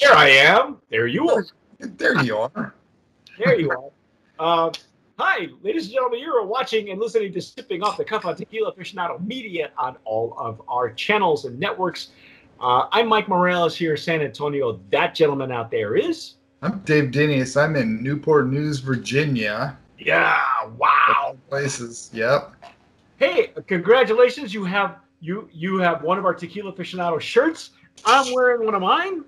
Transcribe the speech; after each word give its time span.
Here 0.00 0.12
I 0.14 0.30
am. 0.30 0.78
There 0.88 1.06
you 1.06 1.28
are. 1.28 1.44
There 1.78 2.22
you 2.24 2.36
are. 2.36 2.74
There 3.38 3.60
you 3.60 3.70
are. 3.70 3.90
Uh, 4.38 4.72
hi, 5.18 5.48
ladies 5.62 5.84
and 5.84 5.92
gentlemen. 5.92 6.20
You're 6.20 6.44
watching 6.46 6.88
and 6.88 6.98
listening 6.98 7.34
to 7.34 7.40
Sipping 7.40 7.82
Off 7.82 7.98
the 7.98 8.04
Cuff 8.04 8.24
on 8.24 8.34
Tequila 8.34 8.72
Aficionado 8.72 9.22
Media 9.26 9.70
on 9.76 9.98
all 10.04 10.34
of 10.38 10.62
our 10.68 10.90
channels 10.90 11.44
and 11.44 11.58
networks. 11.60 12.12
Uh, 12.62 12.86
I'm 12.92 13.08
Mike 13.08 13.28
Morales 13.28 13.76
here, 13.76 13.92
in 13.92 13.96
San 13.98 14.22
Antonio. 14.22 14.80
That 14.90 15.14
gentleman 15.14 15.52
out 15.52 15.70
there 15.70 15.96
is. 15.96 16.36
I'm 16.62 16.78
Dave 16.80 17.10
Dinius. 17.10 17.62
I'm 17.62 17.76
in 17.76 18.02
Newport 18.02 18.48
News, 18.48 18.78
Virginia. 18.80 19.76
Yeah. 19.98 20.38
Wow. 20.78 21.36
Places. 21.50 22.08
Yep. 22.14 22.54
Hey, 23.18 23.52
congratulations! 23.66 24.54
You 24.54 24.64
have 24.64 24.96
you 25.20 25.46
you 25.52 25.78
have 25.78 26.02
one 26.02 26.16
of 26.16 26.24
our 26.24 26.34
Tequila 26.34 26.72
Aficionado 26.72 27.20
shirts. 27.20 27.70
I'm 28.04 28.32
wearing 28.34 28.64
one 28.64 28.74
of 28.74 28.82
mine. 28.82 29.24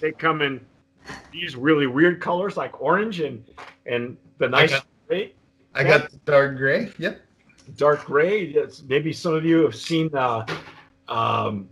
They 0.00 0.12
come 0.12 0.42
in 0.42 0.60
these 1.32 1.56
really 1.56 1.86
weird 1.86 2.20
colors 2.20 2.56
like 2.56 2.80
orange 2.80 3.20
and 3.20 3.44
and 3.86 4.16
the 4.38 4.48
nice 4.48 4.70
got- 4.70 4.86
gray, 5.08 5.32
I 5.74 5.84
got 5.84 6.10
the 6.10 6.16
dark 6.18 6.56
gray. 6.56 6.90
Yep. 6.98 7.20
dark 7.76 8.04
gray. 8.04 8.44
Yes, 8.46 8.82
maybe 8.86 9.12
some 9.12 9.34
of 9.34 9.44
you 9.44 9.62
have 9.62 9.74
seen. 9.74 10.14
Uh, 10.14 10.44
um, 11.08 11.68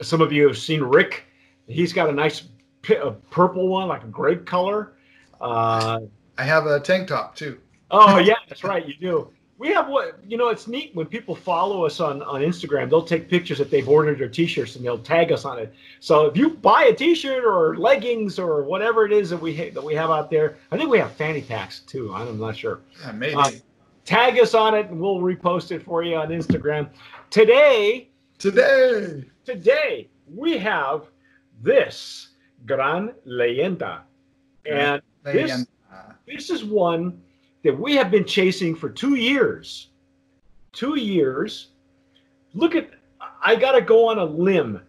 some 0.00 0.20
of 0.20 0.32
you 0.32 0.46
have 0.48 0.56
seen 0.58 0.80
Rick. 0.82 1.24
He's 1.66 1.92
got 1.92 2.08
a 2.08 2.12
nice 2.12 2.42
pi- 2.82 2.94
a 2.94 3.10
purple 3.10 3.68
one, 3.68 3.88
like 3.88 4.02
a 4.02 4.08
grape 4.08 4.46
color. 4.46 4.94
Uh, 5.40 6.00
I 6.38 6.44
have 6.44 6.66
a 6.66 6.80
tank 6.80 7.08
top 7.08 7.34
too. 7.36 7.58
Oh 7.90 8.18
yeah, 8.18 8.34
that's 8.48 8.64
right. 8.64 8.86
You 8.86 8.94
do. 8.94 9.30
We 9.60 9.68
have 9.74 9.88
what 9.88 10.18
you 10.26 10.38
know. 10.38 10.48
It's 10.48 10.66
neat 10.66 10.90
when 10.94 11.04
people 11.04 11.36
follow 11.36 11.84
us 11.84 12.00
on 12.00 12.22
on 12.22 12.40
Instagram. 12.40 12.88
They'll 12.88 13.04
take 13.04 13.28
pictures 13.28 13.58
that 13.58 13.70
they've 13.70 13.86
ordered 13.86 14.18
their 14.18 14.28
T-shirts 14.30 14.74
and 14.76 14.82
they'll 14.82 14.96
tag 14.96 15.30
us 15.32 15.44
on 15.44 15.58
it. 15.58 15.74
So 16.00 16.24
if 16.24 16.34
you 16.34 16.48
buy 16.48 16.84
a 16.84 16.94
T-shirt 16.94 17.44
or 17.44 17.76
leggings 17.76 18.38
or 18.38 18.62
whatever 18.62 19.04
it 19.04 19.12
is 19.12 19.28
that 19.28 19.36
we 19.36 19.54
ha- 19.54 19.68
that 19.74 19.84
we 19.84 19.94
have 19.94 20.08
out 20.10 20.30
there, 20.30 20.56
I 20.72 20.78
think 20.78 20.88
we 20.88 20.98
have 20.98 21.12
fanny 21.12 21.42
packs 21.42 21.80
too. 21.80 22.10
I'm 22.14 22.40
not 22.40 22.56
sure. 22.56 22.80
Yeah, 23.02 23.12
maybe. 23.12 23.34
Uh, 23.34 23.50
Tag 24.06 24.38
us 24.38 24.54
on 24.54 24.74
it 24.74 24.88
and 24.88 24.98
we'll 24.98 25.20
repost 25.20 25.72
it 25.72 25.82
for 25.82 26.02
you 26.02 26.16
on 26.16 26.28
Instagram. 26.30 26.88
Today, 27.28 28.08
Today. 28.38 29.24
today 29.44 30.08
we 30.34 30.56
have 30.56 31.02
this 31.62 32.30
Gran 32.64 33.12
Leyenda, 33.26 34.00
and 34.64 35.02
this 35.22 35.66
this 36.26 36.48
is 36.48 36.64
one 36.64 37.20
that 37.64 37.78
we 37.78 37.94
have 37.96 38.10
been 38.10 38.24
chasing 38.24 38.74
for 38.74 38.88
two 38.88 39.14
years. 39.16 39.88
Two 40.72 40.98
years. 40.98 41.68
Look 42.54 42.74
at, 42.74 42.90
I 43.42 43.56
got 43.56 43.72
to 43.72 43.80
go 43.82 44.08
on 44.08 44.18
a 44.18 44.24
limb, 44.24 44.80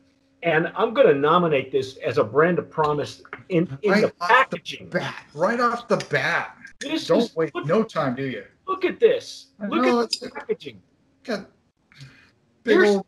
and 0.44 0.72
I'm 0.75 0.94
going 0.94 1.08
to 1.08 1.13
nominate 1.16 1.72
this 1.72 1.97
as 1.97 2.17
a 2.17 2.23
brand 2.23 2.59
of 2.59 2.69
promise 2.69 3.22
in, 3.50 3.78
in 3.81 3.91
Right 3.91 4.02
the 4.02 4.08
off 4.08 4.11
the 4.19 4.25
packaging. 4.58 4.89
bat. 4.89 5.25
Right 5.33 5.59
off 5.59 5.88
the 5.88 5.97
bat. 6.09 6.55
This 6.80 7.08
Don't 7.08 7.19
is, 7.19 7.36
wait 7.36 7.53
look, 7.53 7.66
no 7.67 7.83
time, 7.83 8.16
do 8.16 8.23
you? 8.23 8.44
look 8.67 8.85
at 8.85 9.00
this. 9.00 9.47
I 9.59 9.67
Look 9.67 9.83
know, 9.83 10.02
at 10.02 10.11
the 10.11 10.30
packaging. 10.31 10.81
Got 11.23 11.45
big 12.63 12.75
Here's- 12.78 12.89
old. 12.95 13.06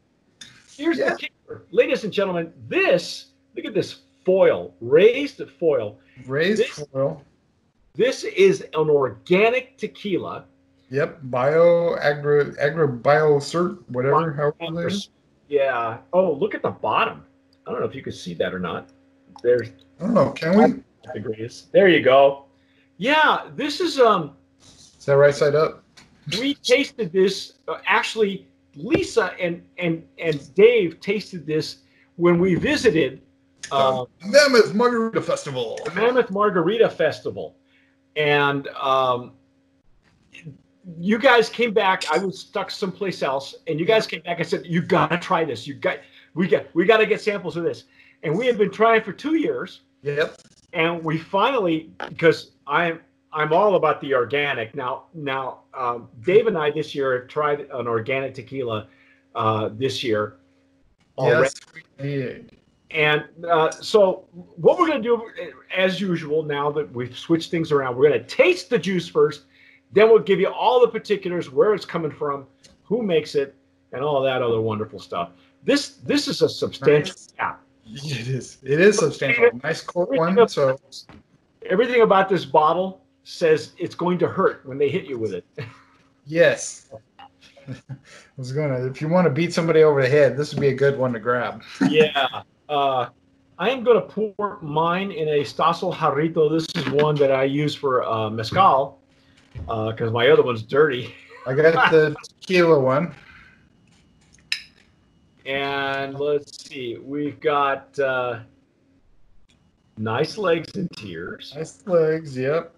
Here's 0.75 0.97
Yeah. 0.97 1.11
the 1.11 1.15
kicker. 1.17 1.65
Ladies 1.71 2.03
and 2.03 2.11
gentlemen, 2.11 2.51
this, 2.67 3.27
look 3.55 3.65
at 3.65 3.73
this 3.73 4.01
foil, 4.25 4.73
raised 4.81 5.41
foil. 5.59 5.99
Raised 6.27 6.61
this- 6.61 6.83
foil. 6.91 7.23
This 7.95 8.23
is 8.23 8.61
an 8.61 8.89
organic 8.89 9.77
tequila. 9.77 10.45
Yep. 10.89 11.19
Bio 11.23 11.95
agro 11.97 12.53
agro 12.59 12.87
bio 12.87 13.37
cert 13.37 13.83
whatever. 13.89 14.33
However 14.33 14.87
it 14.87 14.93
is. 14.93 15.09
Yeah. 15.47 15.99
Oh, 16.11 16.33
look 16.33 16.55
at 16.55 16.63
the 16.63 16.71
bottom. 16.71 17.23
I 17.67 17.71
don't 17.71 17.79
know 17.79 17.85
if 17.85 17.95
you 17.95 18.01
can 18.01 18.13
see 18.13 18.33
that 18.35 18.53
or 18.53 18.59
not. 18.59 18.89
There's 19.43 19.69
I 19.99 20.05
don't 20.05 20.13
know. 20.13 20.31
Can 20.31 20.57
we? 20.57 20.83
the 21.13 21.19
greatest. 21.19 21.71
There 21.71 21.87
you 21.87 22.01
go. 22.01 22.45
Yeah, 22.97 23.49
this 23.55 23.79
is 23.79 23.99
um. 23.99 24.35
Is 24.61 25.05
that 25.05 25.17
right 25.17 25.35
side 25.35 25.53
up? 25.53 25.83
We 26.39 26.55
tasted 26.55 27.11
this. 27.11 27.53
Uh, 27.67 27.77
actually, 27.85 28.47
Lisa 28.75 29.33
and 29.39 29.61
and 29.77 30.03
and 30.17 30.53
Dave 30.55 30.99
tasted 30.99 31.45
this 31.45 31.79
when 32.15 32.39
we 32.39 32.55
visited 32.55 33.21
uh, 33.71 34.05
Mammoth 34.25 34.73
Margarita 34.73 35.21
Festival. 35.21 35.79
Mammoth 35.93 36.31
Margarita 36.31 36.89
Festival, 36.89 37.55
and 38.15 38.67
um, 38.69 39.33
you 40.99 41.17
guys 41.17 41.49
came 41.49 41.73
back. 41.73 42.03
I 42.11 42.17
was 42.17 42.39
stuck 42.39 42.71
someplace 42.71 43.23
else, 43.23 43.55
and 43.67 43.79
you 43.79 43.85
guys 43.85 44.07
came 44.07 44.21
back 44.21 44.39
and 44.39 44.47
said, 44.47 44.65
"You 44.65 44.81
gotta 44.81 45.17
try 45.17 45.45
this. 45.45 45.67
You 45.67 45.75
got 45.75 45.99
we 46.33 46.47
got 46.47 46.65
we 46.73 46.85
got 46.85 46.97
to 46.97 47.05
get 47.05 47.21
samples 47.21 47.57
of 47.57 47.63
this." 47.63 47.85
And 48.23 48.37
we 48.37 48.45
had 48.47 48.57
been 48.57 48.71
trying 48.71 49.01
for 49.01 49.13
two 49.13 49.35
years. 49.35 49.81
Yep. 50.03 50.35
and 50.73 51.01
we 51.01 51.17
finally 51.17 51.93
because 52.09 52.51
i'm 52.67 52.99
i'm 53.31 53.53
all 53.53 53.75
about 53.75 54.01
the 54.01 54.13
organic 54.13 54.75
now 54.75 55.05
now 55.13 55.59
um, 55.73 56.09
dave 56.25 56.45
and 56.45 56.57
i 56.57 56.69
this 56.69 56.93
year 56.93 57.19
have 57.21 57.29
tried 57.29 57.61
an 57.71 57.87
organic 57.87 58.33
tequila 58.33 58.87
uh, 59.35 59.69
this 59.71 60.03
year 60.03 60.39
already. 61.17 61.43
Yes, 61.43 61.53
we 61.73 62.03
did. 62.03 62.57
And 62.93 63.25
uh, 63.49 63.71
so 63.71 64.25
what 64.31 64.77
we're 64.77 64.87
going 64.87 65.01
to 65.01 65.07
do 65.07 65.29
as 65.75 65.99
usual 65.99 66.43
now 66.43 66.71
that 66.71 66.91
we've 66.93 67.17
switched 67.17 67.51
things 67.51 67.71
around 67.71 67.95
we're 67.95 68.07
going 68.07 68.19
to 68.19 68.27
taste 68.27 68.69
the 68.69 68.77
juice 68.77 69.07
first 69.07 69.43
then 69.91 70.09
we'll 70.09 70.19
give 70.19 70.39
you 70.39 70.47
all 70.47 70.79
the 70.79 70.87
particulars 70.87 71.51
where 71.51 71.73
it's 71.73 71.85
coming 71.85 72.11
from 72.11 72.45
who 72.83 73.01
makes 73.01 73.35
it 73.35 73.55
and 73.91 74.03
all 74.03 74.21
that 74.21 74.41
other 74.41 74.61
wonderful 74.61 74.99
stuff 74.99 75.31
this 75.63 75.95
this 75.97 76.27
is 76.27 76.41
a 76.41 76.49
substantial 76.49 77.15
cap 77.37 77.61
It 77.85 78.27
is. 78.27 78.57
It 78.63 78.79
is 78.79 78.97
substantial. 78.97 79.49
Nice 79.61 79.81
court 79.81 80.09
one. 80.09 80.47
So 80.47 80.77
everything 81.65 82.01
about 82.01 82.29
this 82.29 82.45
bottle 82.45 83.01
says 83.23 83.71
it's 83.77 83.95
going 83.95 84.17
to 84.19 84.27
hurt 84.27 84.65
when 84.65 84.77
they 84.77 84.89
hit 84.89 85.05
you 85.05 85.17
with 85.17 85.33
it 85.33 85.45
yes. 86.25 86.89
I 87.67 87.75
was 88.37 88.51
gonna. 88.51 88.85
If 88.85 89.01
you 89.01 89.07
want 89.07 89.25
to 89.25 89.29
beat 89.29 89.53
somebody 89.53 89.83
over 89.83 90.01
the 90.01 90.09
head, 90.09 90.35
this 90.37 90.53
would 90.53 90.61
be 90.61 90.69
a 90.69 90.73
good 90.73 90.97
one 90.97 91.13
to 91.13 91.19
grab. 91.19 91.63
yeah. 91.89 92.43
Uh, 92.69 93.07
I 93.59 93.69
am 93.69 93.83
going 93.83 94.01
to 94.01 94.07
pour 94.07 94.59
mine 94.61 95.11
in 95.11 95.27
a 95.27 95.41
Stossel 95.41 95.93
Jarrito. 95.93 96.49
This 96.49 96.67
is 96.75 96.91
one 96.91 97.15
that 97.15 97.31
I 97.31 97.43
use 97.43 97.75
for 97.75 98.03
uh, 98.03 98.29
mezcal 98.29 98.99
because 99.53 100.11
my 100.11 100.27
other 100.29 100.43
one's 100.43 100.63
dirty. 100.63 101.13
I 101.45 101.53
got 101.53 101.91
the 101.91 102.15
tequila 102.41 102.79
one. 102.79 103.13
And 105.45 106.17
let's 106.17 106.65
see, 106.67 106.97
we've 106.97 107.39
got 107.41 107.97
uh, 107.99 108.39
nice 109.97 110.37
legs 110.37 110.73
and 110.75 110.89
tears. 110.95 111.53
Nice 111.55 111.85
legs. 111.85 112.37
Yep. 112.37 112.73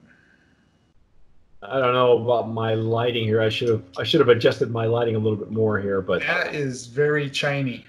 I 1.61 1.79
don't 1.79 1.93
know 1.93 2.17
about 2.23 2.49
my 2.49 2.73
lighting 2.73 3.23
here. 3.23 3.41
I 3.41 3.49
should 3.49 3.69
have 3.69 3.83
I 3.97 4.03
should 4.03 4.19
have 4.19 4.29
adjusted 4.29 4.71
my 4.71 4.85
lighting 4.85 5.15
a 5.15 5.19
little 5.19 5.37
bit 5.37 5.51
more 5.51 5.79
here, 5.79 6.01
but 6.01 6.21
That 6.21 6.53
is 6.53 6.87
very 6.87 7.31
shiny. 7.31 7.85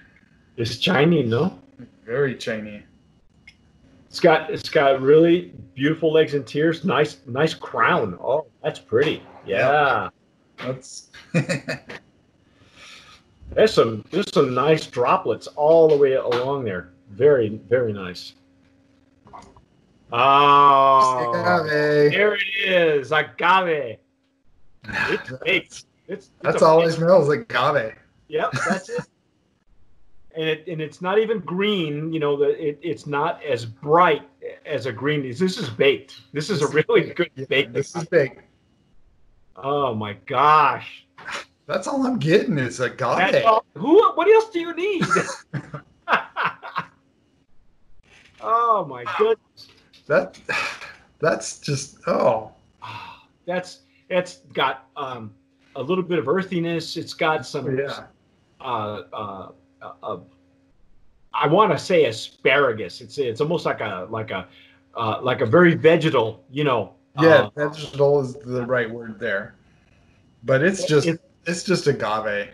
it's 0.56 0.76
Chinese, 0.78 1.28
no? 1.28 1.58
Very 2.04 2.38
shiny. 2.38 2.82
It's 4.08 4.20
got 4.20 4.50
it's 4.50 4.68
got 4.68 5.00
really 5.00 5.52
beautiful 5.74 6.12
legs 6.12 6.34
and 6.34 6.46
tears. 6.46 6.84
Nice 6.84 7.18
nice 7.26 7.54
crown. 7.54 8.18
Oh, 8.20 8.46
that's 8.62 8.78
pretty. 8.78 9.22
Yeah. 9.44 10.08
That's. 10.58 11.10
There's 13.52 13.72
some 13.72 14.04
there's 14.10 14.32
some 14.32 14.54
nice 14.54 14.86
droplets 14.86 15.46
all 15.46 15.88
the 15.88 15.96
way 15.96 16.14
along 16.14 16.64
there. 16.64 16.90
Very 17.10 17.60
very 17.68 17.92
nice. 17.92 18.34
Oh, 20.12 21.32
Agave. 21.34 22.12
there 22.12 22.34
it 22.34 22.42
is, 22.64 23.12
agave. 23.12 23.98
It's 24.84 25.32
baked. 25.44 25.44
It's, 25.44 25.86
it's 26.08 26.30
That's 26.42 26.62
always 26.62 26.94
all 26.96 27.04
it 27.04 27.08
smells 27.08 27.28
like 27.28 27.40
agave. 27.40 27.94
Yep, 28.28 28.52
that's 28.68 28.88
it. 28.88 29.00
And 30.36 30.44
it 30.48 30.66
and 30.68 30.80
it's 30.82 31.00
not 31.00 31.18
even 31.18 31.40
green. 31.40 32.12
You 32.12 32.20
know, 32.20 32.36
the 32.36 32.50
it, 32.68 32.78
it's 32.82 33.06
not 33.06 33.42
as 33.42 33.64
bright 33.64 34.22
as 34.66 34.84
a 34.86 34.92
green. 34.92 35.22
This 35.22 35.40
is 35.40 35.70
baked. 35.70 36.20
This 36.32 36.50
is 36.50 36.60
a 36.62 36.68
really 36.68 37.14
good 37.14 37.30
Yeah, 37.34 37.46
baked. 37.48 37.72
this 37.72 37.96
is 37.96 38.04
big. 38.04 38.42
Oh 39.56 39.94
my 39.94 40.12
gosh. 40.26 41.06
That's 41.66 41.88
all 41.88 42.06
I'm 42.06 42.18
getting 42.18 42.58
is. 42.58 42.76
That's 42.78 43.44
all, 43.44 43.64
who? 43.74 44.12
What 44.12 44.28
else 44.28 44.50
do 44.50 44.60
you 44.60 44.74
need? 44.74 45.04
oh 48.40 48.84
my 48.84 49.04
goodness. 49.18 49.68
That 50.06 50.38
that's 51.18 51.58
just 51.58 51.98
oh 52.06 52.52
That's 53.46 53.80
it's 54.08 54.36
got 54.52 54.88
um, 54.96 55.34
a 55.74 55.82
little 55.82 56.04
bit 56.04 56.18
of 56.18 56.28
earthiness. 56.28 56.96
It's 56.96 57.14
got 57.14 57.46
some. 57.46 57.76
yeah. 57.76 58.04
Uh, 58.60 59.02
uh, 59.12 59.48
uh, 59.82 59.92
uh, 60.02 60.18
I 61.34 61.46
want 61.46 61.72
to 61.72 61.78
say 61.78 62.04
asparagus. 62.06 63.00
It's 63.00 63.18
it's 63.18 63.40
almost 63.40 63.66
like 63.66 63.80
a 63.80 64.06
like 64.10 64.30
a 64.30 64.48
uh, 64.94 65.20
like 65.22 65.40
a 65.40 65.46
very 65.46 65.74
vegetal. 65.74 66.44
You 66.50 66.64
know. 66.64 66.92
Yeah, 67.20 67.48
uh, 67.56 67.70
vegetal 67.70 68.20
is 68.20 68.34
the 68.34 68.64
right 68.66 68.90
word 68.90 69.18
there. 69.18 69.54
But 70.44 70.62
it's 70.62 70.84
just 70.84 71.06
it- 71.06 71.20
it's 71.46 71.62
just 71.62 71.86
agave. 71.86 72.48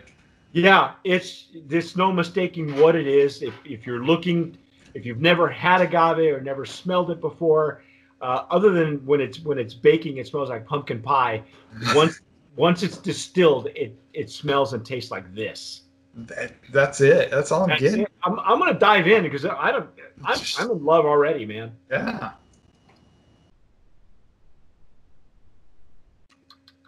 Yeah, 0.51 0.93
it's 1.03 1.47
there's 1.65 1.97
no 1.97 2.11
mistaking 2.11 2.77
what 2.79 2.95
it 2.95 3.07
is. 3.07 3.41
If 3.41 3.53
if 3.65 3.85
you're 3.85 4.05
looking 4.05 4.57
if 4.93 5.05
you've 5.05 5.21
never 5.21 5.47
had 5.49 5.81
agave 5.81 6.33
or 6.33 6.41
never 6.41 6.65
smelled 6.65 7.09
it 7.09 7.19
before, 7.19 7.81
uh, 8.21 8.45
other 8.51 8.69
than 8.71 9.03
when 9.05 9.19
it's 9.19 9.39
when 9.39 9.57
it's 9.57 9.73
baking, 9.73 10.17
it 10.17 10.27
smells 10.27 10.49
like 10.49 10.65
pumpkin 10.65 11.01
pie. 11.01 11.43
Once 11.95 12.21
once 12.55 12.83
it's 12.83 12.97
distilled, 12.97 13.67
it 13.75 13.97
it 14.13 14.29
smells 14.29 14.73
and 14.73 14.85
tastes 14.85 15.09
like 15.11 15.33
this. 15.33 15.82
That, 16.15 16.53
that's 16.71 17.01
it. 17.01 17.31
That's 17.31 17.51
all 17.51 17.63
I'm 17.63 17.69
That's 17.69 17.81
getting. 17.81 18.01
it. 18.01 18.11
I'm, 18.23 18.39
I'm 18.39 18.59
gonna 18.59 18.73
dive 18.75 19.07
in 19.07 19.23
because 19.23 19.45
I 19.45 19.71
don't. 19.71 19.89
I'm, 20.23 20.39
I'm 20.59 20.71
in 20.71 20.83
love 20.85 21.05
already, 21.05 21.45
man. 21.45 21.71
Yeah. 21.89 22.31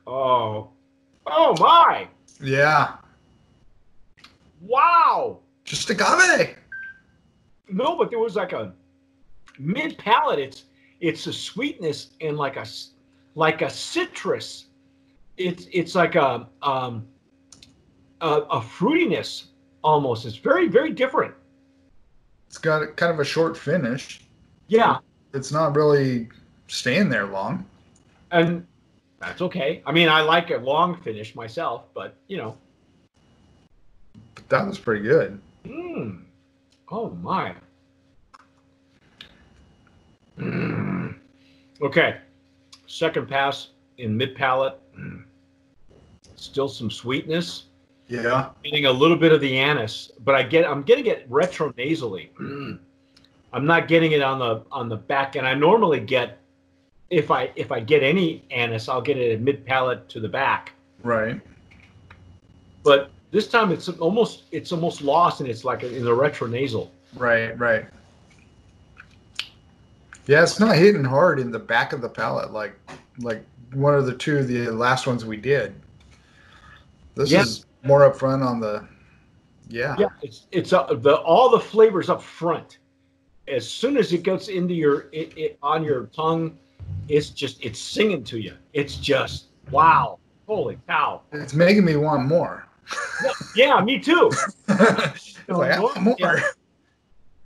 Oh, 0.05 0.69
oh 1.25 1.55
my! 1.59 2.07
Yeah. 2.39 2.97
Wow. 4.61 5.39
Just 5.63 5.89
agave. 5.89 6.55
No, 7.67 7.97
but 7.97 8.11
there 8.11 8.19
was 8.19 8.35
like 8.35 8.53
a 8.53 8.73
mid 9.57 9.97
palate. 9.97 10.37
It's 10.37 10.65
it's 11.01 11.25
a 11.25 11.33
sweetness 11.33 12.11
and 12.21 12.37
like 12.37 12.57
a 12.57 12.65
like 13.33 13.63
a 13.63 13.69
citrus. 13.69 14.65
It's 15.37 15.67
it's 15.71 15.95
like 15.95 16.13
a 16.13 16.47
um 16.61 17.07
a, 18.21 18.27
a 18.49 18.59
fruitiness 18.61 19.45
almost. 19.83 20.25
It's 20.25 20.37
very 20.37 20.67
very 20.67 20.91
different. 20.91 21.33
It's 22.47 22.57
got 22.57 22.81
a- 22.83 22.87
kind 22.87 23.11
of 23.11 23.19
a 23.19 23.25
short 23.25 23.57
finish. 23.57 24.21
Yeah, 24.67 24.97
It's 25.33 25.51
not 25.51 25.75
really 25.75 26.29
staying 26.67 27.09
there 27.09 27.25
long. 27.27 27.65
and 28.31 28.65
that's 29.19 29.41
okay. 29.41 29.81
I 29.85 29.91
mean, 29.91 30.09
I 30.09 30.21
like 30.21 30.51
a 30.51 30.57
long 30.57 30.99
finish 31.01 31.35
myself, 31.35 31.83
but 31.93 32.15
you 32.27 32.37
know. 32.37 32.57
But 34.35 34.49
that 34.49 34.67
was 34.67 34.77
pretty 34.79 35.03
good. 35.03 35.39
Mm. 35.65 36.21
Oh 36.91 37.09
my. 37.21 37.53
Mm. 40.37 41.15
Okay. 41.81 42.17
Second 42.87 43.27
pass 43.27 43.69
in 43.97 44.15
mid 44.15 44.35
palate. 44.35 44.79
Mm. 44.97 45.23
Still 46.35 46.67
some 46.69 46.91
sweetness. 46.91 47.65
Yeah. 48.07 48.49
Getting 48.63 48.85
a 48.85 48.91
little 48.91 49.17
bit 49.17 49.31
of 49.31 49.41
the 49.41 49.57
anise, 49.57 50.11
but 50.23 50.35
I 50.35 50.43
get 50.43 50.65
I'm 50.65 50.83
getting 50.83 51.05
it 51.07 51.29
retronasally. 51.29 52.29
Mm. 52.39 52.79
I'm 53.53 53.65
not 53.65 53.87
getting 53.87 54.11
it 54.11 54.21
on 54.21 54.37
the 54.39 54.63
on 54.69 54.89
the 54.89 54.97
back 54.97 55.37
end. 55.37 55.47
I 55.47 55.53
normally 55.53 56.01
get 56.01 56.39
if 57.09 57.31
I 57.31 57.51
if 57.55 57.71
I 57.71 57.79
get 57.79 58.03
any 58.03 58.43
anise, 58.51 58.89
I'll 58.89 59.01
get 59.01 59.17
it 59.17 59.31
at 59.31 59.39
mid 59.39 59.65
palate 59.65 60.09
to 60.09 60.19
the 60.19 60.27
back. 60.27 60.73
Right. 61.03 61.39
But 62.83 63.11
this 63.31 63.47
time 63.47 63.71
it's 63.71 63.87
almost 63.87 64.43
it's 64.51 64.71
almost 64.73 65.01
lost 65.01 65.39
and 65.39 65.49
it's 65.49 65.63
like 65.63 65.83
in 65.83 66.03
the 66.03 66.11
retronasal. 66.11 66.89
Right. 67.15 67.57
Right. 67.57 67.85
Yeah, 70.27 70.43
it's 70.43 70.59
not 70.59 70.75
hitting 70.75 71.03
hard 71.03 71.39
in 71.39 71.51
the 71.51 71.59
back 71.59 71.93
of 71.93 72.01
the 72.01 72.09
palate 72.09 72.51
like 72.51 72.75
like 73.19 73.43
one 73.73 73.95
of 73.95 74.05
the 74.05 74.13
two 74.13 74.43
the 74.43 74.69
last 74.71 75.07
ones 75.07 75.23
we 75.23 75.37
did. 75.37 75.73
This 77.15 77.31
Yeah. 77.31 77.41
is 77.43 77.65
more 77.85 78.03
up 78.03 78.15
front 78.15 78.43
on 78.43 78.59
the. 78.59 78.87
Yeah. 79.67 79.95
Yeah, 79.97 80.07
it's 80.21 80.47
it's 80.51 80.73
uh, 80.73 80.85
the 80.93 81.15
all 81.15 81.49
the 81.49 81.59
flavors 81.59 82.09
up 82.09 82.21
front. 82.21 82.79
As 83.47 83.67
soon 83.69 83.97
as 83.97 84.13
it 84.13 84.23
gets 84.23 84.47
into 84.47 84.73
your 84.73 85.07
it, 85.11 85.37
it 85.37 85.57
on 85.61 85.83
your 85.83 86.07
tongue, 86.07 86.57
it's 87.07 87.29
just 87.29 87.63
it's 87.63 87.79
singing 87.79 88.23
to 88.25 88.39
you. 88.39 88.53
It's 88.73 88.97
just 88.97 89.45
wow, 89.71 90.19
holy 90.47 90.77
cow! 90.87 91.21
It's 91.31 91.53
making 91.53 91.85
me 91.85 91.95
want 91.95 92.27
more. 92.27 92.67
Yeah, 93.55 93.81
me 93.81 93.99
too. 93.99 94.31
Like, 95.47 95.73
I 95.73 95.79
want 95.79 96.01
more. 96.01 96.15
Yeah. 96.17 96.41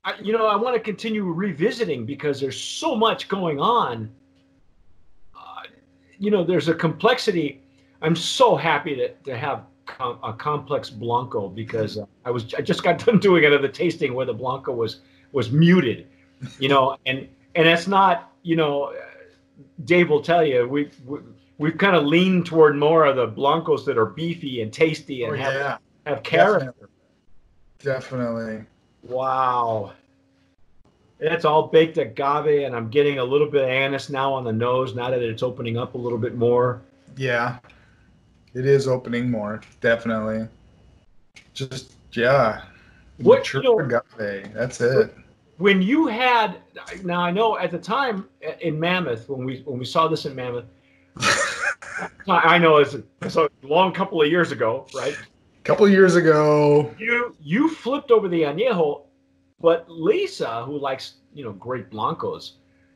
I, 0.04 0.14
you 0.22 0.32
know, 0.32 0.46
I 0.46 0.56
want 0.56 0.74
to 0.74 0.80
continue 0.80 1.24
revisiting 1.24 2.06
because 2.06 2.40
there's 2.40 2.58
so 2.58 2.96
much 2.96 3.28
going 3.28 3.60
on. 3.60 4.10
Uh, 5.36 5.64
you 6.18 6.30
know, 6.30 6.42
there's 6.42 6.68
a 6.68 6.74
complexity. 6.74 7.62
I'm 8.00 8.16
so 8.16 8.56
happy 8.56 8.96
to, 8.96 9.08
to 9.10 9.36
have 9.36 9.64
com- 9.98 10.18
a 10.22 10.32
complex 10.32 10.90
Blanco 10.90 11.48
because 11.48 11.98
uh, 11.98 12.06
I 12.24 12.30
was 12.30 12.52
I 12.54 12.60
just 12.60 12.82
got 12.82 12.98
done 13.04 13.18
doing 13.18 13.44
another 13.44 13.68
tasting 13.68 14.14
where 14.14 14.26
the 14.26 14.34
Blanco 14.34 14.72
was 14.72 15.00
was 15.32 15.50
muted, 15.50 16.06
you 16.58 16.68
know, 16.68 16.96
and 17.06 17.28
and 17.54 17.66
that's 17.66 17.86
not 17.86 18.32
you 18.42 18.56
know, 18.56 18.84
uh, 18.84 18.92
Dave 19.84 20.08
will 20.08 20.22
tell 20.22 20.44
you 20.44 20.66
we. 20.68 20.90
we 21.06 21.18
We've 21.58 21.76
kind 21.76 21.94
of 21.94 22.06
leaned 22.06 22.46
toward 22.46 22.74
more 22.78 23.04
of 23.04 23.16
the 23.16 23.26
blancos 23.26 23.84
that 23.84 23.98
are 23.98 24.06
beefy 24.06 24.62
and 24.62 24.72
tasty 24.72 25.24
and 25.24 25.34
Oh, 25.34 25.36
have, 25.36 25.52
yeah. 25.52 25.76
have 26.06 26.22
character. 26.22 26.88
Definitely. 27.80 28.64
Wow. 29.02 29.92
It's 31.18 31.44
all 31.44 31.66
baked 31.68 31.98
agave, 31.98 32.64
and 32.64 32.74
I'm 32.74 32.88
getting 32.88 33.18
a 33.18 33.24
little 33.24 33.46
bit 33.46 33.62
of 33.64 33.68
anise 33.68 34.08
now 34.08 34.32
on 34.32 34.44
the 34.44 34.54
nose 34.54 34.94
now 34.94 35.10
that 35.10 35.20
it's 35.20 35.42
opening 35.42 35.76
up 35.76 35.94
a 35.94 35.98
little 35.98 36.16
bit 36.16 36.34
more. 36.34 36.80
Yeah. 37.14 37.58
It 38.54 38.66
is 38.66 38.88
opening 38.88 39.30
more. 39.30 39.60
Definitely. 39.80 40.48
Just, 41.54 41.92
yeah. 42.12 42.62
What, 43.18 43.40
Mature 43.40 43.62
you 43.62 43.68
know- 43.88 44.00
agave. 44.18 44.52
That's 44.54 44.80
it. 44.80 45.14
When 45.58 45.82
you 45.82 46.06
had 46.06 46.56
now, 47.04 47.20
I 47.20 47.30
know 47.30 47.58
at 47.58 47.70
the 47.70 47.78
time 47.78 48.26
uh, 48.48 48.52
in 48.62 48.80
Mammoth 48.80 49.28
when 49.28 49.44
we 49.44 49.60
when 49.66 49.78
we 49.78 49.84
saw 49.84 50.08
this 50.08 50.24
in 50.24 50.34
Mammoth, 50.34 50.64
I 52.28 52.56
know 52.56 52.78
it's 52.78 52.94
a, 52.94 53.02
it's 53.20 53.36
a 53.36 53.50
long 53.62 53.92
couple 53.92 54.22
of 54.22 54.28
years 54.28 54.52
ago, 54.52 54.86
right? 54.94 55.12
A 55.14 55.62
couple 55.64 55.84
of 55.84 55.92
years 55.92 56.16
ago. 56.16 56.94
You 56.98 57.36
you 57.42 57.68
flipped 57.68 58.10
over 58.10 58.26
the 58.26 58.40
añejo, 58.40 59.02
but 59.60 59.84
Lisa, 59.90 60.64
who 60.64 60.78
likes 60.78 61.16
you 61.34 61.44
know 61.44 61.52
great 61.52 61.90
blancos 61.90 62.54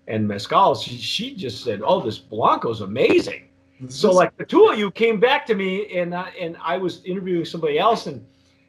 and 0.09 0.27
mezcals, 0.27 0.83
she, 0.83 0.97
she 0.97 1.35
just 1.37 1.63
said, 1.65 1.83
"Oh, 1.85 2.01
this 2.01 2.19
blanco's 2.19 2.81
amazing." 2.81 3.49
So 3.91 4.11
like 4.13 4.37
the 4.37 4.45
two 4.45 4.67
of 4.67 4.79
you 4.79 4.91
came 4.91 5.19
back 5.21 5.47
to 5.47 5.55
me 5.55 5.97
and 5.99 6.15
uh, 6.15 6.27
and 6.39 6.57
I 6.63 6.77
was 6.79 7.03
interviewing 7.05 7.45
somebody 7.45 7.79
else 7.79 8.07
and 8.07 8.25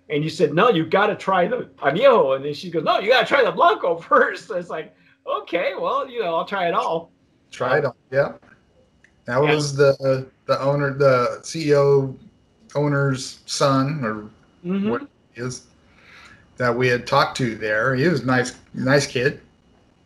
and 0.09 0.23
you 0.23 0.29
said 0.29 0.53
no 0.53 0.69
you 0.69 0.85
got 0.85 1.07
to 1.07 1.15
try 1.15 1.47
the 1.47 1.69
añejo 1.79 2.35
and 2.35 2.45
then 2.45 2.53
she 2.53 2.69
goes 2.69 2.83
no 2.83 2.99
you 2.99 3.09
got 3.09 3.21
to 3.21 3.25
try 3.27 3.43
the 3.43 3.51
blanco 3.51 3.97
first. 4.09 4.49
It's 4.51 4.69
like 4.69 4.95
okay 5.27 5.73
well 5.79 6.09
you 6.09 6.21
know 6.21 6.35
I'll 6.35 6.45
try 6.45 6.67
it 6.67 6.73
all. 6.73 7.11
Try 7.51 7.77
it 7.79 7.85
on. 7.85 7.93
Yeah. 8.11 8.33
That 9.25 9.43
Yeah. 9.43 9.53
was 9.55 9.75
the 9.75 10.27
the 10.45 10.61
owner, 10.61 10.93
the 10.93 11.39
CEO 11.41 12.15
owner's 12.75 13.39
son, 13.45 14.03
or 14.03 14.29
Mhm. 14.69 14.89
What- 14.89 15.07
is 15.35 15.63
that 16.57 16.75
we 16.75 16.87
had 16.87 17.05
talked 17.05 17.35
to 17.37 17.55
there. 17.55 17.93
He 17.95 18.07
was 18.07 18.25
nice, 18.25 18.53
nice 18.73 19.05
kid, 19.05 19.41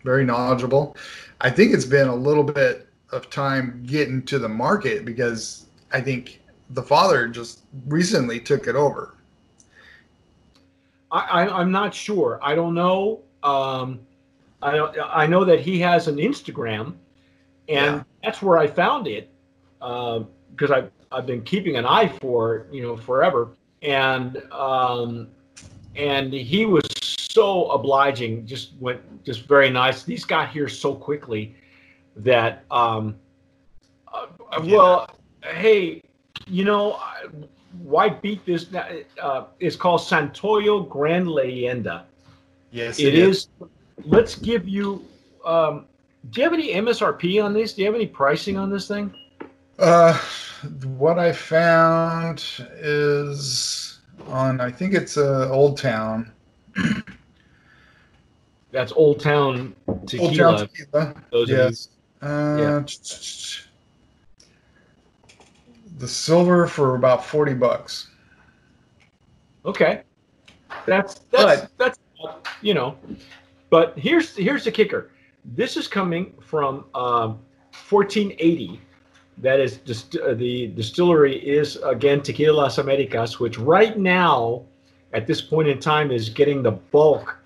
very 0.03 0.25
knowledgeable. 0.25 0.97
I 1.41 1.49
think 1.49 1.73
it's 1.73 1.85
been 1.85 2.07
a 2.07 2.15
little 2.15 2.43
bit 2.43 2.88
of 3.11 3.29
time 3.29 3.83
getting 3.85 4.23
to 4.23 4.39
the 4.39 4.49
market 4.49 5.05
because 5.05 5.65
I 5.91 6.01
think 6.01 6.41
the 6.71 6.83
father 6.83 7.27
just 7.27 7.61
recently 7.87 8.39
took 8.39 8.67
it 8.67 8.75
over. 8.75 9.15
I, 11.11 11.19
I 11.19 11.59
I'm 11.59 11.71
not 11.71 11.93
sure. 11.93 12.39
I 12.43 12.55
don't 12.55 12.75
know. 12.75 13.21
Um, 13.41 14.01
I 14.61 14.75
don't. 14.75 14.95
I 15.01 15.25
know 15.25 15.43
that 15.45 15.59
he 15.59 15.79
has 15.79 16.07
an 16.07 16.17
Instagram, 16.17 16.95
and 17.67 17.95
Yeah. 17.97 18.03
that's 18.23 18.41
where 18.41 18.57
I 18.57 18.67
found 18.67 19.07
it 19.07 19.31
because 19.79 20.71
I 20.71 20.83
I've 21.11 21.25
been 21.25 21.41
keeping 21.41 21.77
an 21.77 21.85
eye 21.85 22.07
for 22.21 22.67
you 22.71 22.83
know 22.83 22.95
forever, 22.95 23.49
and 23.81 24.37
um, 24.51 25.29
and 25.95 26.31
he 26.31 26.65
was 26.65 26.85
so 27.01 27.71
obliging. 27.71 28.45
Just 28.45 28.73
went 28.79 29.01
just 29.23 29.47
very 29.47 29.71
nice. 29.71 30.03
These 30.03 30.25
got 30.25 30.49
here 30.49 30.69
so 30.69 30.93
quickly 30.93 31.55
that 32.19 32.63
um, 32.71 33.15
uh, 34.13 34.27
well, 34.63 35.09
hey, 35.43 36.03
you 36.47 36.63
know. 36.65 36.99
Why 37.83 38.09
beat 38.09 38.43
this? 38.45 38.73
Uh, 38.73 39.45
it's 39.59 39.75
called 39.75 40.01
Santoyo 40.01 40.89
Grand 40.89 41.27
Leyenda. 41.27 42.03
Yes, 42.71 42.99
It 42.99 43.13
is. 43.13 43.49
Let's 44.05 44.35
give 44.35 44.67
you. 44.67 45.05
Um, 45.45 45.85
do 46.31 46.41
you 46.41 46.43
have 46.45 46.53
any 46.53 46.73
MSRP 46.73 47.43
on 47.43 47.53
this? 47.53 47.73
Do 47.73 47.81
you 47.81 47.87
have 47.87 47.95
any 47.95 48.07
pricing 48.07 48.57
on 48.57 48.69
this 48.71 48.87
thing? 48.87 49.13
Uh, 49.77 50.17
what 50.97 51.19
I 51.19 51.31
found 51.31 52.43
is 52.73 53.99
on. 54.27 54.59
I 54.59 54.71
think 54.71 54.93
it's 54.93 55.17
uh, 55.17 55.49
Old 55.51 55.77
Town. 55.77 56.31
That's 58.71 58.91
Old 58.91 59.19
Town 59.19 59.75
Old 59.87 60.07
Tequila. 60.07 60.57
Town 60.57 60.67
Tequila. 60.67 61.15
Those 61.31 61.49
Yes. 61.49 61.89
Uh, 62.21 62.83
The 65.97 66.07
silver 66.07 66.67
for 66.67 66.95
about 66.95 67.25
forty 67.25 67.53
bucks. 67.53 68.09
Okay. 69.65 70.03
That's 70.85 71.15
that's 71.31 71.67
that's 71.77 71.99
you 72.61 72.73
know. 72.73 72.97
But 73.69 73.97
here's 73.97 74.35
here's 74.35 74.63
the 74.63 74.71
kicker. 74.71 75.11
This 75.45 75.77
is 75.77 75.87
coming 75.87 76.33
from 76.41 76.85
um, 76.95 77.39
1480. 77.89 78.81
That 79.37 79.59
is 79.59 79.77
dist- 79.77 80.17
uh, 80.17 80.33
the 80.33 80.67
distillery 80.67 81.37
is 81.37 81.77
again 81.77 82.21
Tequila 82.21 82.55
Las 82.55 82.77
Americas, 82.77 83.39
which 83.39 83.57
right 83.57 83.97
now, 83.97 84.63
at 85.13 85.27
this 85.27 85.41
point 85.41 85.67
in 85.69 85.79
time, 85.79 86.11
is 86.11 86.29
getting 86.29 86.61
the 86.61 86.71
bulk 86.71 87.38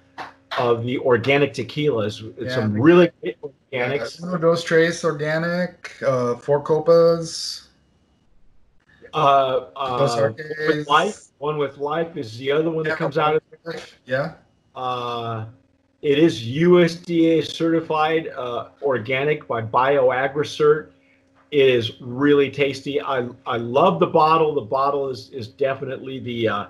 of 0.57 0.83
the 0.83 0.99
organic 0.99 1.53
tequilas. 1.53 2.21
It's 2.37 2.49
Yeah. 2.49 2.55
some 2.55 2.73
really 2.79 3.11
great 3.21 3.37
organics. 3.41 4.21
Yeah, 4.21 4.37
Dos 4.37 4.63
Tres 4.63 5.03
Organic, 5.03 5.91
uh, 6.05 6.35
Four 6.35 6.61
Copas, 6.61 7.69
Uh, 9.13 9.65
uh, 9.75 10.31
with 10.67 10.87
life, 10.87 11.25
one 11.37 11.57
with 11.59 11.77
life 11.77 12.17
is 12.17 12.35
the 12.39 12.51
other 12.51 12.71
one 12.71 12.83
that 12.83 12.97
comes 12.97 13.17
out 13.17 13.35
of 13.35 13.43
there. 13.63 13.79
Yeah. 14.05 14.33
Uh, 14.75 15.45
it 16.01 16.17
is 16.17 16.41
USDA 16.43 17.45
certified 17.45 18.29
uh, 18.29 18.69
organic 18.81 19.47
by 19.47 19.61
BioAgriCert. 19.61 20.87
It 21.51 21.69
is 21.69 22.01
really 22.01 22.49
tasty. 22.49 22.99
I, 22.99 23.27
I 23.45 23.57
love 23.57 23.99
the 23.99 24.07
bottle. 24.07 24.55
The 24.55 24.61
bottle 24.61 25.09
is 25.09 25.29
is 25.29 25.47
definitely 25.47 26.19
the 26.19 26.47
uh, 26.47 26.65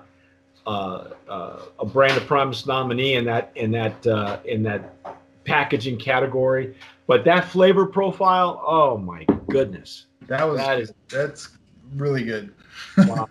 uh, 0.66 1.10
uh, 1.28 1.62
a 1.78 1.84
brand 1.84 2.16
of 2.16 2.26
promise 2.26 2.66
nominee 2.66 3.14
in 3.14 3.24
that 3.24 3.52
in 3.54 3.70
that 3.72 4.06
uh, 4.06 4.38
in 4.44 4.62
that 4.62 4.96
packaging 5.44 5.98
category. 5.98 6.74
But 7.06 7.24
that 7.24 7.48
flavor 7.48 7.86
profile, 7.86 8.62
oh 8.66 8.96
my 8.96 9.26
goodness, 9.48 10.06
That 10.26 10.44
was 10.44 10.58
that 10.58 10.80
is 10.80 10.92
that's 11.08 11.50
really 11.96 12.24
good. 12.24 12.54
Wow. 12.96 13.28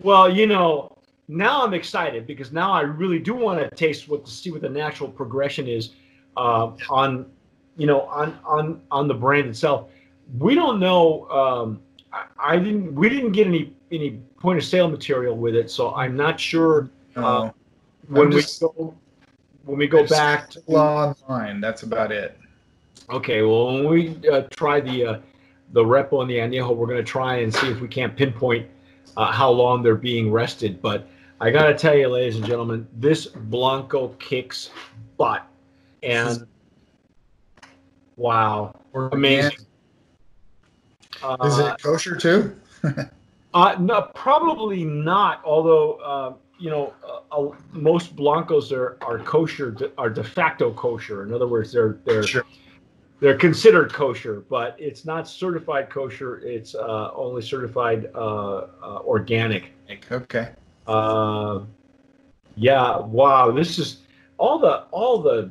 well, 0.00 0.34
you 0.34 0.46
know, 0.46 0.96
now 1.28 1.64
I'm 1.64 1.74
excited 1.74 2.26
because 2.26 2.52
now 2.52 2.72
I 2.72 2.80
really 2.82 3.18
do 3.18 3.34
want 3.34 3.60
to 3.60 3.74
taste 3.76 4.08
what 4.08 4.24
to 4.24 4.30
see 4.30 4.50
what 4.50 4.62
the 4.62 4.68
natural 4.68 5.10
progression 5.10 5.68
is 5.68 5.90
uh, 6.36 6.72
on, 6.88 7.26
you 7.76 7.86
know, 7.86 8.02
on 8.02 8.38
on 8.44 8.80
on 8.90 9.08
the 9.08 9.14
brand 9.14 9.48
itself. 9.48 9.88
We 10.38 10.54
don't 10.54 10.80
know. 10.80 11.28
Um, 11.30 11.82
I, 12.12 12.24
I 12.38 12.56
didn't. 12.56 12.94
We 12.94 13.08
didn't 13.08 13.32
get 13.32 13.46
any 13.46 13.74
any 13.90 14.20
point 14.38 14.58
of 14.58 14.64
sale 14.64 14.88
material 14.88 15.36
with 15.36 15.54
it, 15.54 15.70
so 15.70 15.94
I'm 15.94 16.16
not 16.16 16.38
sure 16.38 16.90
Uh, 17.14 17.50
when 18.08 18.28
I'm 18.28 18.34
we 18.34 18.42
go 18.60 18.94
when 19.64 19.78
we 19.78 19.86
go 19.86 20.00
Just 20.02 20.12
back. 20.12 20.50
To, 20.50 20.60
online. 20.66 21.60
That's 21.60 21.82
about 21.82 22.12
it. 22.12 22.38
Okay, 23.10 23.42
well, 23.42 23.66
when 23.74 23.88
we 23.88 24.28
uh, 24.28 24.42
try 24.50 24.80
the 24.80 25.06
uh, 25.06 25.18
the 25.72 25.82
repo 25.82 26.22
and 26.22 26.30
the 26.30 26.36
añejo, 26.36 26.74
we're 26.74 26.86
going 26.86 26.98
to 26.98 27.04
try 27.04 27.36
and 27.36 27.54
see 27.54 27.68
if 27.68 27.80
we 27.80 27.88
can't 27.88 28.16
pinpoint 28.16 28.68
uh, 29.16 29.30
how 29.32 29.50
long 29.50 29.82
they're 29.82 29.94
being 29.94 30.30
rested. 30.30 30.80
But 30.82 31.08
I 31.40 31.50
got 31.50 31.66
to 31.66 31.74
tell 31.74 31.96
you, 31.96 32.08
ladies 32.08 32.36
and 32.36 32.44
gentlemen, 32.44 32.86
this 32.94 33.26
Blanco 33.26 34.08
kicks 34.18 34.70
butt, 35.16 35.46
and 36.02 36.46
wow, 38.16 38.74
amazing. 38.94 39.58
Uh, 41.22 41.36
Is 41.44 41.58
it 41.58 41.82
kosher 41.82 42.16
too? 42.16 42.56
Uh, 43.54 43.76
no, 43.78 44.00
probably 44.14 44.82
not. 44.82 45.42
Although 45.44 45.96
uh, 45.96 46.32
you 46.58 46.70
know, 46.70 46.94
uh, 47.06 47.38
uh, 47.38 47.54
most 47.72 48.16
blancos 48.16 48.72
are 48.72 48.96
are 49.02 49.18
kosher, 49.18 49.72
de, 49.72 49.92
are 49.98 50.08
de 50.08 50.24
facto 50.24 50.72
kosher. 50.72 51.22
In 51.24 51.34
other 51.34 51.46
words, 51.46 51.70
they're 51.70 51.98
they're 52.06 52.22
Sure. 52.22 52.44
they're 53.20 53.36
considered 53.36 53.92
kosher, 53.92 54.40
but 54.48 54.74
it's 54.78 55.04
not 55.04 55.28
certified 55.28 55.90
kosher. 55.90 56.38
It's 56.38 56.74
uh, 56.74 57.10
only 57.14 57.42
certified 57.42 58.10
uh, 58.14 58.18
uh, 58.82 59.02
organic. 59.04 59.72
Okay. 60.10 60.48
Uh, 60.86 61.60
yeah. 62.56 63.00
Wow. 63.00 63.50
This 63.50 63.78
is 63.78 63.98
all 64.38 64.58
the 64.58 64.84
all 64.92 65.18
the 65.20 65.50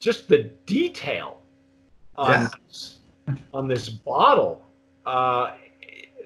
just 0.00 0.26
the 0.28 0.50
detail 0.66 1.42
on 2.16 2.50
Yeah. 3.28 3.34
on 3.52 3.68
this 3.68 3.88
bottle. 3.88 4.62
Uh, 5.06 5.52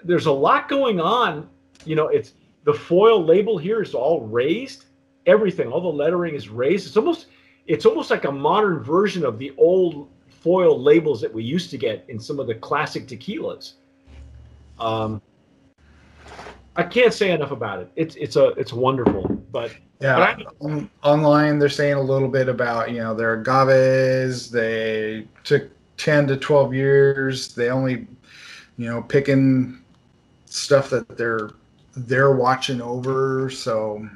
there's 0.04 0.26
a 0.26 0.32
lot 0.32 0.68
going 0.68 1.00
on. 1.00 1.48
You 1.84 1.96
know, 1.96 2.08
it's 2.08 2.32
the 2.64 2.72
foil 2.72 3.24
label 3.24 3.58
here 3.58 3.82
is 3.82 3.94
all 3.94 4.26
raised. 4.26 4.86
Everything, 5.26 5.68
all 5.68 5.80
the 5.80 5.88
lettering 5.88 6.34
is 6.34 6.48
raised. 6.48 6.86
It's 6.86 6.96
almost 6.96 7.26
it's 7.66 7.84
almost 7.84 8.10
like 8.10 8.24
a 8.24 8.32
modern 8.32 8.82
version 8.82 9.24
of 9.24 9.38
the 9.38 9.52
old 9.58 10.08
foil 10.28 10.80
labels 10.80 11.20
that 11.20 11.32
we 11.32 11.42
used 11.42 11.70
to 11.70 11.78
get 11.78 12.04
in 12.08 12.18
some 12.18 12.38
of 12.40 12.46
the 12.46 12.54
classic 12.54 13.06
tequilas. 13.06 13.74
Um, 14.78 15.20
I 16.76 16.84
can't 16.84 17.12
say 17.12 17.32
enough 17.32 17.50
about 17.50 17.80
it. 17.80 17.90
It's 17.96 18.14
it's 18.16 18.36
a 18.36 18.48
it's 18.50 18.72
wonderful. 18.72 19.26
But 19.50 19.74
Yeah. 20.00 20.36
But 20.36 20.54
on- 20.60 20.90
online, 21.02 21.58
they're 21.58 21.68
saying 21.68 21.94
a 21.94 22.00
little 22.02 22.28
bit 22.28 22.48
about 22.48 22.90
you 22.92 22.98
know 22.98 23.14
their 23.14 23.42
agaves. 23.42 24.50
They 24.50 25.26
took 25.42 25.64
ten 25.96 26.26
to 26.28 26.36
twelve 26.36 26.72
years. 26.72 27.54
They 27.54 27.70
only, 27.70 28.06
you 28.78 28.88
know, 28.88 29.02
picking 29.02 29.78
stuff 30.46 30.88
that 30.90 31.16
they're 31.18 31.50
they're 31.96 32.32
watching 32.34 32.80
over. 32.80 33.50
So 33.50 34.08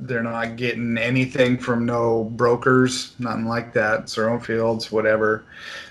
they're 0.00 0.22
not 0.22 0.56
getting 0.56 0.98
anything 0.98 1.58
from 1.58 1.86
no 1.86 2.24
brokers, 2.24 3.14
nothing 3.18 3.46
like 3.46 3.72
that. 3.72 4.00
It's 4.00 4.14
their 4.14 4.28
own 4.28 4.40
fields, 4.40 4.92
whatever. 4.92 5.44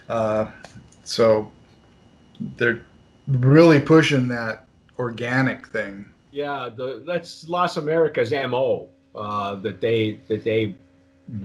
Uh, 0.08 0.46
so 1.04 1.52
they're 2.58 2.82
really 3.28 3.80
pushing 3.80 4.28
that 4.28 4.66
organic 5.00 5.68
thing. 5.68 6.06
yeah, 6.32 6.70
the 6.76 7.04
that's 7.06 7.48
Las 7.50 7.78
Americas 7.78 8.32
mo 8.32 8.88
uh, 9.16 9.56
that 9.56 9.82
they 9.82 10.20
that 10.28 10.44
they 10.44 10.76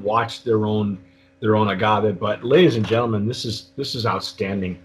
watch 0.03 0.45
their 0.45 0.67
own 0.67 0.99
their 1.41 1.57
own 1.57 1.69
agave. 1.69 2.19
But 2.21 2.45
ladies 2.45 2.77
and 2.77 2.87
gentlemen, 2.87 3.27
this 3.27 3.45
is 3.47 3.71
this 3.77 3.95
is 3.95 4.05
outstanding. 4.05 4.79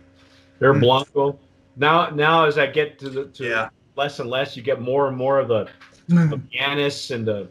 They're 0.60 0.74
Mm. 0.74 0.80
blanco. 0.82 1.38
Now 1.76 2.10
now 2.10 2.46
as 2.46 2.58
I 2.58 2.68
get 2.68 3.00
to 3.00 3.10
the 3.10 3.26
to 3.26 3.44
Yeah. 3.46 3.70
less 3.96 4.20
and 4.20 4.30
less, 4.30 4.56
you 4.56 4.64
get 4.64 4.82
more 4.82 5.08
and 5.08 5.18
more 5.18 5.40
of 5.40 5.48
the, 5.48 5.68
the 6.08 6.42
anise 6.60 7.12
and 7.12 7.28
the 7.28 7.48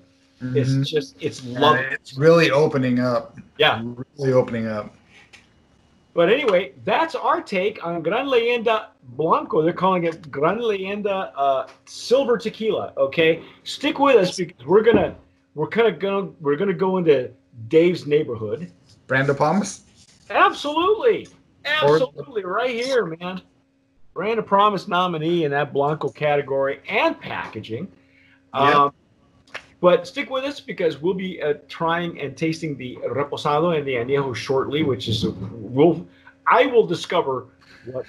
it's 0.54 0.70
Mhm. 0.70 0.86
just 0.86 1.16
it's 1.20 1.42
And 1.42 1.54
lovely. 1.54 1.84
It's 1.90 2.16
really 2.18 2.50
opening 2.50 2.98
up. 3.00 3.38
Yeah. 3.58 3.82
Really 4.18 4.32
opening 4.32 4.66
up. 4.66 4.94
But 6.12 6.28
anyway, 6.28 6.72
that's 6.84 7.14
our 7.16 7.40
take 7.42 7.84
on 7.84 8.00
Gran 8.02 8.26
Leyenda 8.26 8.86
Blanco. 9.16 9.62
They're 9.62 9.72
calling 9.72 10.04
it 10.04 10.30
Gran 10.30 10.58
Leyenda 10.58 11.32
uh, 11.36 11.66
Silver 11.86 12.38
Tequila. 12.38 12.92
Okay, 12.96 13.42
stick 13.64 13.98
with 13.98 14.16
us 14.16 14.36
because 14.36 14.64
we're 14.64 14.82
gonna 14.82 15.16
we're 15.56 15.66
kind 15.68 15.88
of 15.88 15.98
gonna 15.98 16.30
we're 16.40 16.56
gonna 16.56 16.72
go 16.72 16.98
into 16.98 17.30
Dave's 17.68 18.06
neighborhood. 18.06 18.70
Brand 19.08 19.28
of 19.28 19.36
Promise? 19.36 19.82
Absolutely, 20.30 21.26
absolutely, 21.64 22.44
right 22.44 22.70
here, 22.70 23.06
man. 23.06 23.40
Brand 24.14 24.38
of 24.38 24.46
Promise 24.46 24.88
nominee 24.88 25.44
in 25.44 25.50
that 25.50 25.72
Blanco 25.72 26.08
category 26.08 26.80
and 26.88 27.20
packaging. 27.20 27.88
Yeah. 28.54 28.84
Um, 28.84 28.94
but 29.80 30.06
stick 30.06 30.30
with 30.30 30.44
us 30.44 30.60
because 30.60 31.02
we'll 31.02 31.12
be 31.12 31.42
uh, 31.42 31.54
trying 31.68 32.18
and 32.18 32.34
tasting 32.34 32.76
the 32.78 32.96
reposado 33.04 33.76
and 33.76 33.86
the 33.86 33.94
añejo 33.94 34.34
shortly, 34.34 34.82
which 34.82 35.08
is 35.08 35.26
we'll 35.26 36.06
I 36.46 36.66
will 36.66 36.86
discover 36.86 37.48
what 37.84 38.06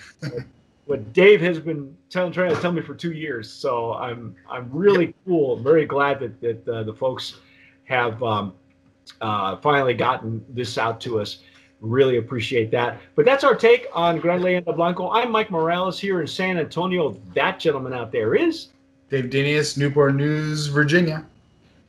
what, 0.85 1.11
Dave 1.11 1.41
has 1.41 1.59
been 1.59 1.93
telling, 2.09 2.31
trying 2.31 2.55
to 2.55 2.61
tell 2.61 2.71
me 2.71 2.81
for 2.81 2.95
two 2.95 3.11
years. 3.11 3.51
So 3.51 3.93
I'm 3.95 4.35
I'm 4.49 4.69
really 4.71 5.13
cool. 5.25 5.57
I'm 5.57 5.63
very 5.63 5.85
glad 5.85 6.19
that 6.21 6.39
that 6.39 6.67
uh, 6.67 6.83
the 6.83 6.93
folks 6.93 7.39
have 7.85 8.21
um, 8.23 8.53
uh, 9.19 9.57
finally 9.57 9.95
gotten 9.95 10.45
this 10.49 10.77
out 10.77 11.01
to 11.01 11.19
us. 11.19 11.39
Really 11.81 12.17
appreciate 12.17 12.71
that. 12.71 12.99
But 13.15 13.25
that's 13.25 13.43
our 13.43 13.55
take 13.55 13.87
on 13.93 14.19
Gran 14.19 14.41
Leyenda 14.41 14.75
Blanco. 14.75 15.09
I'm 15.09 15.31
Mike 15.31 15.51
Morales 15.51 15.99
here 15.99 16.21
in 16.21 16.27
San 16.27 16.57
Antonio. 16.57 17.19
That 17.33 17.59
gentleman 17.59 17.93
out 17.93 18.11
there 18.11 18.35
is. 18.35 18.69
Dave 19.09 19.25
Dinius, 19.25 19.77
Newport 19.77 20.15
News, 20.15 20.67
Virginia. 20.67 21.25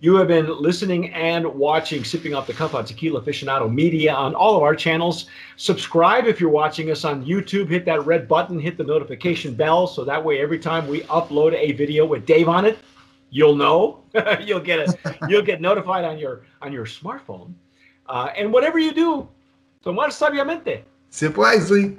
You 0.01 0.17
have 0.17 0.29
been 0.29 0.47
listening 0.61 1.15
and 1.15 1.47
watching 1.47 2.05
Sipping 2.05 2.35
Off 2.35 2.47
the 2.47 2.53
Cuff 2.53 2.75
on 2.75 2.85
Tequila 2.85 3.23
Aficionado 3.23 3.73
Media 3.73 4.13
on 4.13 4.35
all 4.35 4.55
of 4.55 4.63
our 4.63 4.77
channels. 4.77 5.27
Subscribe 5.57 6.27
if 6.27 6.39
you're 6.39 6.51
watching 6.51 6.91
us 6.91 7.07
on 7.07 7.25
YouTube. 7.25 7.71
Hit 7.71 7.87
that 7.87 8.05
red 8.05 8.29
button, 8.29 8.61
hit 8.61 8.77
the 8.77 8.85
notification 8.85 9.55
bell, 9.55 9.87
so 9.87 10.05
that 10.05 10.23
way 10.23 10.41
every 10.41 10.59
time 10.59 10.87
we 10.87 11.01
upload 11.05 11.55
a 11.55 11.73
video 11.73 12.05
with 12.05 12.27
Dave 12.27 12.47
on 12.47 12.67
it, 12.67 12.79
you'll 13.31 13.57
know. 13.57 14.03
you'll 14.45 14.61
get 14.61 14.81
it. 14.81 15.17
You'll 15.29 15.41
get 15.41 15.63
notified 15.63 16.05
on 16.05 16.19
your 16.19 16.43
on 16.61 16.75
your 16.75 16.85
smartphone. 16.85 17.55
Uh, 18.07 18.29
and 18.37 18.53
whatever 18.53 18.79
you 18.79 18.93
do, 18.93 19.27
Tomar 19.87 20.11
sabiamente. 20.11 20.85
Se 21.11 21.31
pode, 21.31 21.61
sí. 21.61 21.97